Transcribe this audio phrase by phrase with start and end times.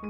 [0.00, 0.04] 大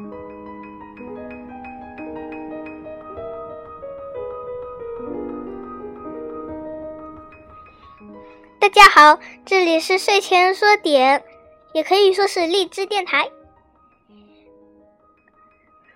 [8.68, 11.24] 家好，这里是睡前说点，
[11.72, 13.30] 也可以说是荔枝电台。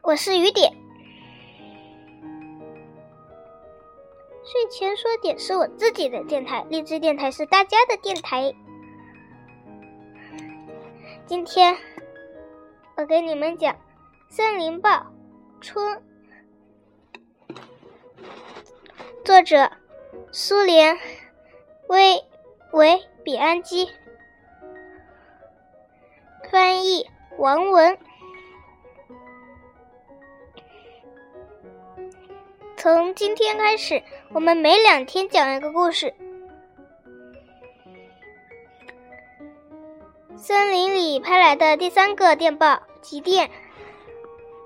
[0.00, 0.74] 我是雨点。
[4.42, 8.54] 睡前说点是我自己的电台，荔枝电台是大家的电台。
[11.26, 11.76] 今天
[13.02, 13.74] 我给你们讲
[14.28, 15.04] 《森林报
[15.60, 16.00] 春》，
[19.24, 19.72] 作者
[20.30, 20.96] 苏联
[21.88, 22.22] 威。
[22.70, 23.90] 维比安基，
[26.48, 27.98] 翻译王文。
[32.76, 34.00] 从今天开始，
[34.30, 36.14] 我们每两天讲一个故事。
[40.36, 43.50] 森林里拍来的第三个电报，急电。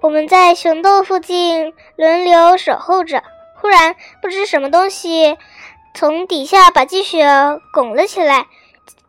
[0.02, 3.22] 我们在熊洞附近轮流守候着，
[3.56, 5.36] 忽然不知什么东西。
[5.94, 7.26] 从底下把积雪
[7.72, 8.46] 拱了起来，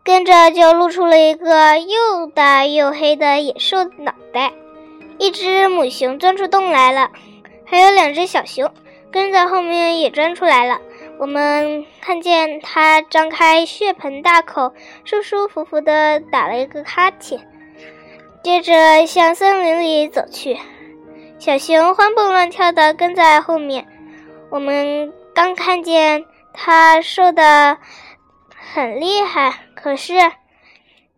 [0.02, 4.52] 跟着就露出了一个又大又黑的野兽脑袋。
[5.18, 7.10] 一只母熊钻出洞来了，
[7.66, 8.72] 还有两只小熊
[9.12, 10.80] 跟在后面也钻出来了。
[11.18, 14.72] 我们看见它张开血盆大口，
[15.04, 17.46] 舒舒服服地打了一个哈欠，
[18.48, 20.56] 接着向森林里走去。
[21.38, 23.86] 小熊欢蹦乱跳地跟在后面。
[24.48, 26.24] 我们刚看见。
[26.54, 27.76] 他瘦的
[28.72, 30.14] 很厉害，可是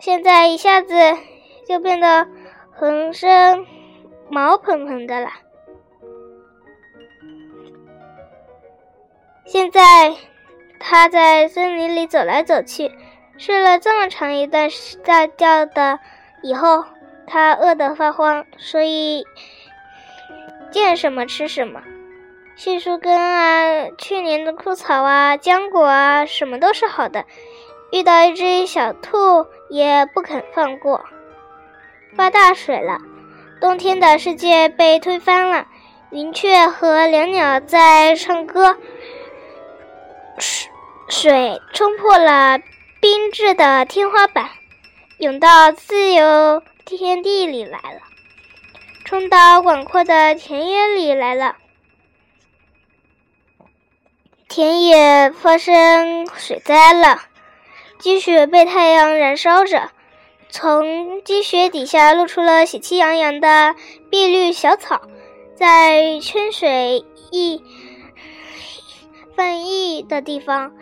[0.00, 0.92] 现在一下子
[1.68, 2.26] 就变得
[2.72, 3.64] 浑身
[4.28, 5.30] 毛蓬蓬的了。
[9.46, 10.14] 现在
[10.80, 12.90] 他在森林里走来走去，
[13.38, 14.68] 睡了这么长一段
[15.04, 16.00] 大觉的
[16.42, 16.84] 以后，
[17.30, 19.24] 他饿得发慌，所以
[20.72, 21.80] 见什么吃什么。
[22.56, 27.24] 杏树根啊，去年的枯草啊，浆果啊，什么都是好的。
[27.92, 31.04] 遇到一只小兔，也不肯放过。
[32.16, 32.98] 发大水了，
[33.60, 35.66] 冬天的世界被推翻了。
[36.10, 38.76] 云雀和两鸟在唱歌。
[40.38, 40.68] 水
[41.08, 42.58] 水冲破了
[43.00, 44.48] 冰质的天花板，
[45.20, 48.00] 涌到自由天地里来了，
[49.04, 51.56] 冲到广阔的田野里来了。
[54.48, 57.20] 田野发生水灾了，
[57.98, 59.90] 积雪被太阳燃烧着，
[60.48, 63.74] 从积雪底下露出了喜气洋洋的
[64.10, 65.02] 碧绿小草。
[65.54, 67.62] 在春水溢
[69.36, 70.72] 泛溢的地方，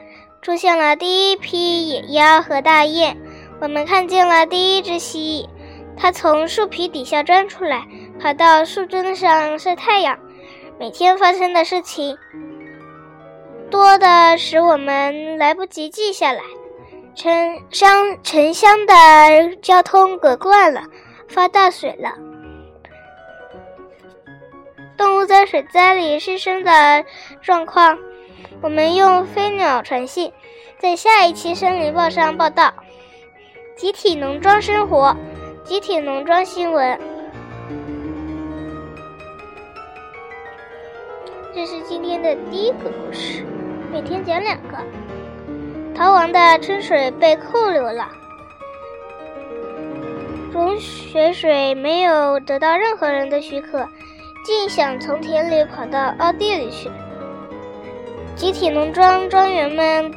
[0.41, 3.21] 出现了第一批野鸭和大雁。
[3.61, 5.49] 我们看见了第一只蜥蜴，
[5.97, 7.85] 它从树皮底下钻出来，
[8.21, 10.17] 跑到树墩上晒太阳。
[10.79, 12.17] 每天发生的事情。
[13.69, 16.41] 多的使我们来不及记下来。
[17.17, 18.95] 城乡城乡的
[19.61, 20.83] 交通隔断了，
[21.29, 22.15] 发大水了，
[24.97, 27.05] 动物在水灾里失声的
[27.43, 27.99] 状况，
[28.63, 30.33] 我们用飞鸟传信，
[30.79, 32.73] 在下一期《森林报》上报道。
[33.79, 35.17] 集体农庄生活，
[35.63, 36.99] 集体农庄新闻。
[41.55, 43.47] 这是今天的第一个故事。
[43.93, 44.79] 每天讲两个。
[45.95, 48.09] 逃亡的春水被扣留了。
[50.53, 53.89] 融雪水没有得到任何人的许可，
[54.45, 56.91] 竟想从田里跑到凹地里去。
[58.35, 60.13] 集体农庄庄园们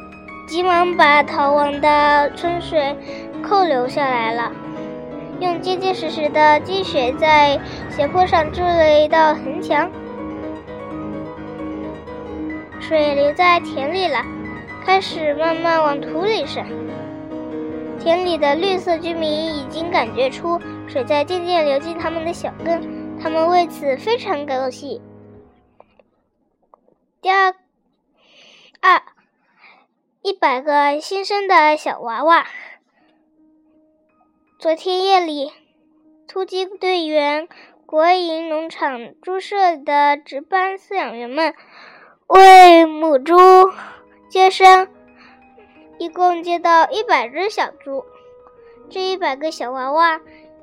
[0.48, 2.96] 急忙把逃亡的春水
[3.52, 4.50] 后留下来了，
[5.38, 9.90] 用结结实实的积雪在斜坡上筑了一道横墙。
[12.80, 14.24] 水流在田里了，
[14.86, 16.64] 开始慢慢往土里渗。
[18.00, 20.58] 田里的绿色居民已经感觉出
[20.88, 24.98] 水在渐渐流进他们的小根，他们为此非常高兴。
[27.20, 27.54] 第二，
[28.80, 29.02] 二，
[30.22, 32.46] 一百个新生的小娃娃。
[34.62, 35.50] 昨天夜里，
[36.28, 37.48] 突击队员、
[37.84, 41.52] 国营农场猪舍的值班饲养员们。
[42.28, 43.34] 为母猪
[44.28, 44.86] 接生，
[45.98, 48.04] 一共接到一百只小猪。
[48.88, 50.20] 这一百个小娃娃，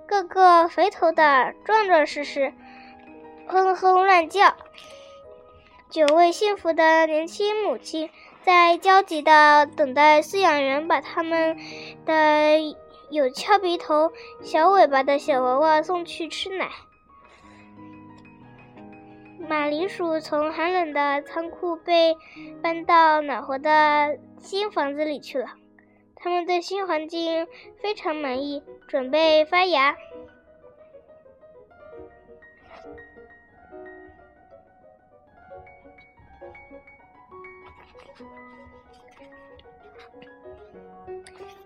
[0.08, 2.54] 个个肥头大耳、壮壮实实，
[3.48, 4.56] 哼哼乱叫。
[5.90, 8.10] 九位幸福的年轻母亲
[8.44, 11.58] 在焦急地等待饲养员把他们
[12.06, 12.60] 的
[13.10, 14.12] 有翘鼻头、
[14.42, 16.70] 小尾巴的小娃娃送去吃奶。
[19.48, 22.16] 马铃薯从寒冷的仓库被
[22.62, 25.56] 搬到暖和的新房子里去了。
[26.16, 27.48] 他们对新环境
[27.82, 29.96] 非常满意，准备发芽。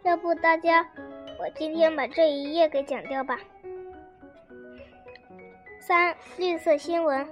[0.04, 0.88] 要不大家，
[1.44, 3.38] 我今天把这一页给讲掉吧。
[5.78, 7.28] 三绿色新闻：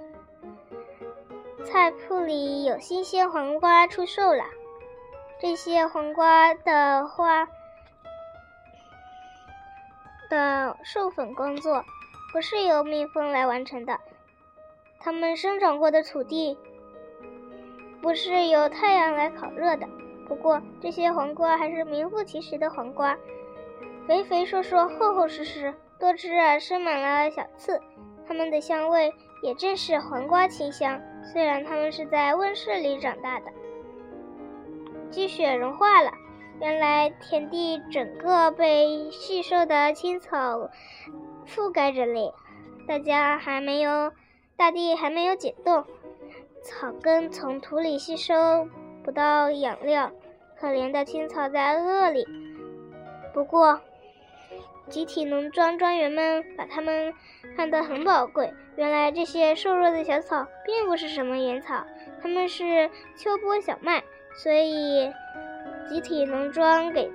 [1.64, 4.44] 菜铺里有新鲜黄瓜出售了。
[5.40, 7.48] 这些黄瓜的花
[10.28, 11.82] 的授粉工作
[12.34, 13.98] 不是由蜜蜂来完成的，
[15.00, 16.58] 它们生长过的土地
[18.02, 19.88] 不是由太阳来烤热的。
[20.28, 23.16] 不过，这些黄瓜还是名副其实的黄瓜，
[24.12, 27.80] 肥肥硕硕、厚厚实实，多汁儿生满了小刺。
[28.28, 29.10] 它们的香味
[29.42, 31.00] 也正是黄瓜清香。
[31.24, 33.46] 虽然它们是在温室里长大的，
[35.10, 36.10] 积雪融化了，
[36.60, 40.68] 原来田地整个被细瘦的青草
[41.46, 42.34] 覆盖着嘞。
[42.86, 44.12] 大家还没有，
[44.58, 45.86] 大地还没有解冻，
[46.62, 48.68] 草根从土里吸收
[49.02, 50.10] 不到养料。
[50.60, 52.26] 可怜的青草在饿里，
[53.32, 53.80] 不过
[54.92, 57.14] 集体农庄庄园们把它们
[57.56, 58.52] 看得很宝贵。
[58.76, 61.86] 原来这些瘦弱的小草并不是什么野草，
[62.20, 64.04] 它们是秋播小麦，
[64.34, 65.10] 所以
[65.88, 67.10] 集体农庄给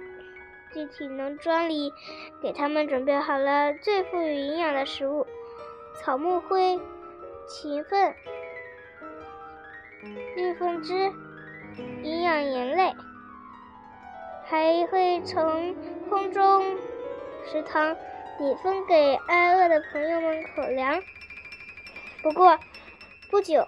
[0.71, 1.94] 集体农庄里
[2.41, 5.27] 给它们准备好了最富于营养的食物：
[5.94, 6.80] 草木灰、
[7.47, 8.15] 禽粪、
[10.35, 11.12] 蜜蜂汁、
[12.01, 12.91] 营养盐类。
[14.50, 15.75] 还会从
[16.09, 16.77] 空中
[17.51, 17.94] 食堂
[18.39, 21.01] 里分给挨饿的朋友们口粮。
[22.21, 22.59] 不过，
[23.31, 23.65] 不久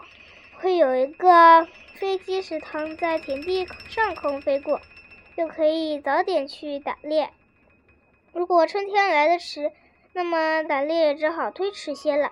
[0.57, 1.65] 会有一个
[1.95, 4.81] 飞机食堂在田地上空飞过，
[5.37, 7.29] 就可以早点去打猎。
[8.33, 9.71] 如果春天来得迟，
[10.11, 12.31] 那么打猎只好推迟些了。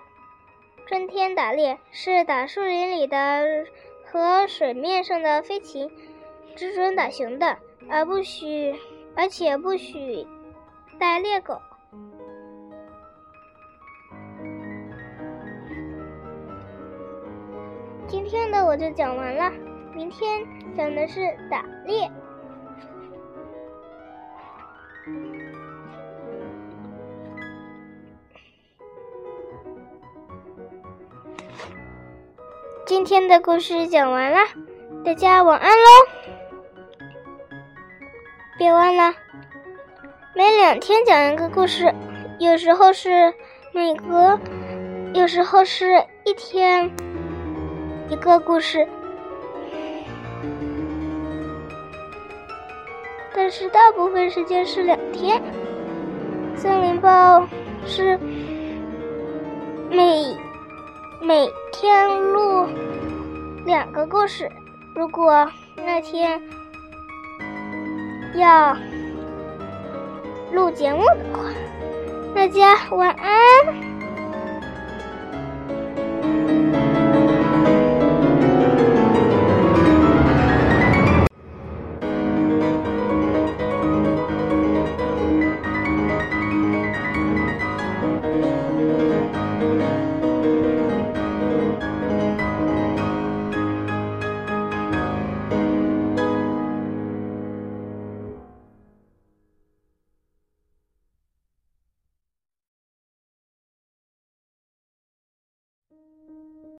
[0.86, 3.66] 春天打猎是打树林里的
[4.04, 5.90] 和水面上的飞禽，
[6.56, 7.56] 只准打雄的。
[7.90, 8.78] 而不许，
[9.16, 10.26] 而且不许
[10.98, 11.60] 带猎狗。
[18.06, 19.50] 今天的我就讲完了，
[19.94, 20.44] 明天
[20.76, 22.10] 讲的是打猎。
[32.86, 34.38] 今天的故事讲完了，
[35.04, 35.84] 大家晚安喽。
[38.58, 39.14] 别忘了，
[40.38, 41.92] 每两天讲一个故事，
[42.38, 43.34] 有时候是
[43.72, 44.38] 每隔，
[45.12, 46.88] 有时候是一天
[48.08, 48.86] 一个故事，
[53.34, 55.42] 但是大部分时间是两天。
[56.54, 57.44] 森林报
[57.84, 58.16] 是
[59.90, 60.36] 每
[61.20, 62.68] 每天录
[63.66, 64.48] 两个故事，
[64.94, 66.40] 如果那天。
[68.34, 68.76] 要
[70.52, 71.52] 录节目的话，
[72.34, 73.97] 大家晚安。